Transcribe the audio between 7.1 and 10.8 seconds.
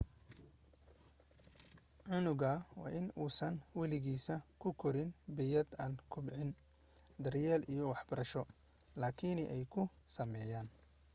daryeel iyo waxbarasho laakiin ay ku sameeyaan